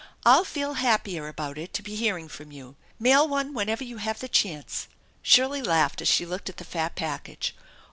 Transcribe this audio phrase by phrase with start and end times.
[0.25, 2.75] "I'll feel happier about it to be hearing from you.
[2.97, 4.87] Mail one whenever you have a chance."
[5.21, 7.55] Shirley laughed as she looked at the fat package.